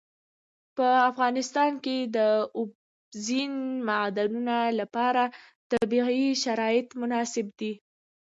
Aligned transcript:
په 0.77 0.87
افغانستان 1.11 1.71
کې 1.85 1.97
د 2.15 2.17
اوبزین 2.57 3.53
معدنونه 3.87 4.57
لپاره 4.79 5.23
طبیعي 5.71 6.25
شرایط 6.43 6.87
مناسب 7.01 7.47
دي. 7.59 7.73